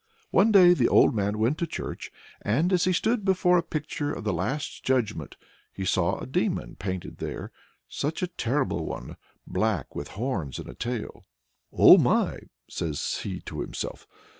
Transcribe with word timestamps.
One 0.31 0.51
day 0.51 0.73
the 0.73 0.87
old 0.87 1.13
man 1.13 1.37
went 1.37 1.59
to 1.59 1.67
church, 1.67 2.11
and 2.41 2.73
as 2.73 2.85
he 2.85 2.91
stood 2.91 3.23
before 3.23 3.59
a 3.59 3.61
picture 3.61 4.11
of 4.11 4.23
the 4.23 4.33
Last 4.33 4.83
Judgment 4.83 5.35
he 5.71 5.85
saw 5.85 6.17
a 6.17 6.25
Demon 6.25 6.75
painted 6.77 7.19
there 7.19 7.51
such 7.87 8.23
a 8.23 8.27
terrible 8.27 8.83
one! 8.87 9.15
black, 9.45 9.93
with 9.95 10.07
horns 10.17 10.57
and 10.57 10.67
a 10.67 10.73
tail. 10.73 11.27
"O 11.71 11.99
my!" 11.99 12.39
says 12.67 13.19
he 13.21 13.41
to 13.41 13.59
himself. 13.61 14.07